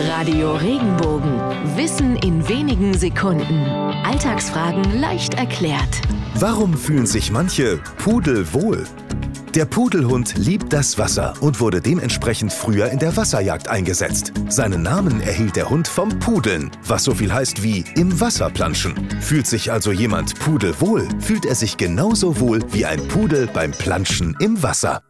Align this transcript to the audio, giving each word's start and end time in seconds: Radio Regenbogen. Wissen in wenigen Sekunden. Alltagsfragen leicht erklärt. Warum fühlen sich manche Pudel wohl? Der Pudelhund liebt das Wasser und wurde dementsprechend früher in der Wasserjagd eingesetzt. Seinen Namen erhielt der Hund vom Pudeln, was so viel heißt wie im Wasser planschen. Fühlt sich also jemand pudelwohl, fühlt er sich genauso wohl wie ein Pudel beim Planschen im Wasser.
Radio 0.00 0.54
Regenbogen. 0.54 1.40
Wissen 1.76 2.14
in 2.18 2.48
wenigen 2.48 2.94
Sekunden. 2.94 3.64
Alltagsfragen 4.04 5.00
leicht 5.00 5.34
erklärt. 5.34 6.02
Warum 6.36 6.74
fühlen 6.74 7.06
sich 7.06 7.32
manche 7.32 7.80
Pudel 7.98 8.52
wohl? 8.52 8.84
Der 9.54 9.64
Pudelhund 9.64 10.38
liebt 10.38 10.72
das 10.72 10.98
Wasser 10.98 11.34
und 11.40 11.58
wurde 11.58 11.80
dementsprechend 11.80 12.52
früher 12.52 12.90
in 12.90 13.00
der 13.00 13.16
Wasserjagd 13.16 13.66
eingesetzt. 13.66 14.32
Seinen 14.48 14.82
Namen 14.82 15.20
erhielt 15.20 15.56
der 15.56 15.68
Hund 15.68 15.88
vom 15.88 16.10
Pudeln, 16.20 16.70
was 16.86 17.02
so 17.02 17.14
viel 17.14 17.32
heißt 17.32 17.64
wie 17.64 17.84
im 17.96 18.20
Wasser 18.20 18.50
planschen. 18.50 18.94
Fühlt 19.20 19.48
sich 19.48 19.72
also 19.72 19.90
jemand 19.90 20.38
pudelwohl, 20.38 21.08
fühlt 21.18 21.44
er 21.44 21.56
sich 21.56 21.76
genauso 21.76 22.38
wohl 22.38 22.60
wie 22.70 22.86
ein 22.86 23.08
Pudel 23.08 23.48
beim 23.48 23.72
Planschen 23.72 24.36
im 24.38 24.62
Wasser. 24.62 25.02